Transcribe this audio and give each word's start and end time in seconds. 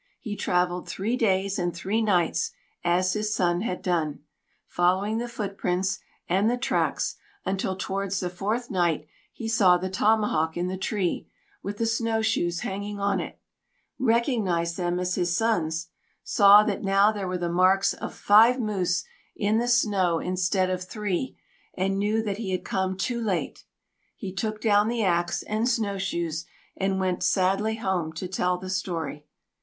He 0.19 0.35
travelled 0.35 0.89
three 0.89 1.15
days 1.15 1.59
and 1.59 1.75
three 1.75 2.01
nights, 2.01 2.53
as 2.83 3.13
his 3.13 3.35
son 3.35 3.61
had 3.61 3.83
done, 3.83 4.21
following 4.65 5.19
the 5.19 5.27
foot 5.27 5.59
prints 5.59 5.99
and 6.27 6.49
the 6.49 6.57
tracks 6.57 7.17
until, 7.45 7.75
towards 7.75 8.19
the 8.19 8.29
fourth 8.31 8.71
night, 8.71 9.05
he 9.31 9.47
saw 9.47 9.77
the 9.77 9.91
tomahawk 9.91 10.57
in 10.57 10.69
the 10.69 10.75
tree, 10.77 11.27
with 11.61 11.77
the 11.77 11.85
snowshoes 11.85 12.61
hanging 12.61 12.99
on 12.99 13.19
it, 13.19 13.37
recognized 13.99 14.75
them 14.75 14.99
as 14.99 15.13
his 15.13 15.37
son's, 15.37 15.89
saw 16.23 16.63
that 16.63 16.83
now 16.83 17.11
there 17.11 17.27
were 17.27 17.37
the 17.37 17.47
marks 17.47 17.93
of 17.93 18.11
five 18.15 18.59
moose 18.59 19.03
in 19.35 19.59
the 19.59 19.67
snow 19.67 20.17
instead 20.17 20.71
of 20.71 20.83
three, 20.83 21.37
and 21.75 21.99
knew 21.99 22.23
that 22.23 22.37
he 22.39 22.49
had 22.49 22.65
come 22.65 22.97
too 22.97 23.21
late. 23.21 23.65
He 24.15 24.33
took 24.33 24.59
down 24.61 24.87
the 24.87 25.03
axe 25.03 25.43
and 25.43 25.69
snowshoes, 25.69 26.47
and 26.75 26.99
went 26.99 27.21
sadly 27.21 27.75
home 27.75 28.13
to 28.13 28.27
tell 28.27 28.57
the 28.57 28.71
story. 28.71 29.27